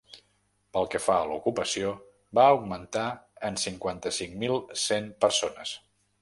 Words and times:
Pel 0.77 0.87
que 0.93 1.01
fa 1.07 1.17
a 1.17 1.27
l’ocupació, 1.31 1.91
va 2.39 2.45
augmentar 2.53 3.05
en 3.51 3.61
cinquanta-cinc 3.65 4.35
mil 4.45 4.59
cent 4.87 5.13
persones. 5.27 5.77